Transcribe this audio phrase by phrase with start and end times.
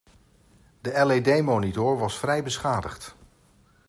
[0.81, 3.15] De LED monitor was vrij beschadigd.